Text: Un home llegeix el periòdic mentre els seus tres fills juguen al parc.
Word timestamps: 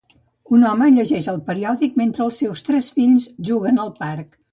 Un 0.57 0.63
home 0.69 0.85
llegeix 0.93 1.27
el 1.33 1.37
periòdic 1.49 1.99
mentre 2.01 2.25
els 2.29 2.39
seus 2.43 2.65
tres 2.71 2.89
fills 2.97 3.29
juguen 3.51 3.79
al 3.85 3.93
parc. 4.01 4.35